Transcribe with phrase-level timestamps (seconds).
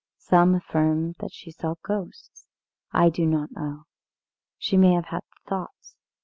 [0.17, 2.47] Some affirm that she saw ghosts.
[2.91, 3.83] I do not know
[4.57, 5.95] she may have had Thoughts.